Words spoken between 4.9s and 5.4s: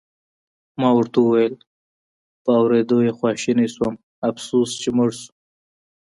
مړ شو.